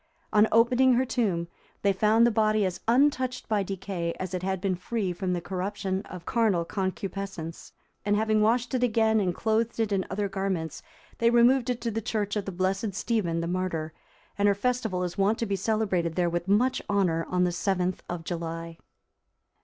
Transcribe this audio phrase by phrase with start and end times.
[0.33, 1.47] On opening her tomb,
[1.83, 5.41] they found the body as untouched by decay as it had been free from the
[5.41, 7.71] corruption of carnal concupiscence,
[8.03, 10.81] and having washed it again and clothed it in other garments,
[11.19, 13.93] they removed it to the church of the blessed Stephen, the Martyr.
[14.39, 17.99] And her festival is wont to be celebrated there with much honour on the 7th
[18.09, 18.79] of July.